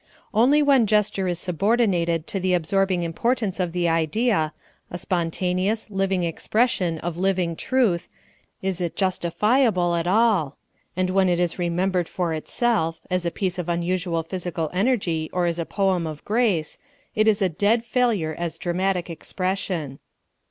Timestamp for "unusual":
13.69-14.23